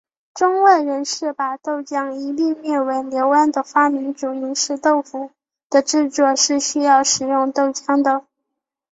[0.33, 5.29] 中外人士把豆浆一拼列为刘安的发明主因是豆腐
[5.69, 8.25] 的制作是需要使用豆浆的。